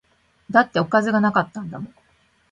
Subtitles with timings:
[0.49, 1.95] だっておかずが無かったんだもん